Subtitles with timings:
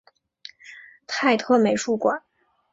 [1.05, 2.23] 泰特美术馆。